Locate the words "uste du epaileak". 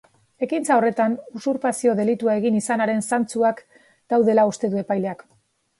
4.55-5.29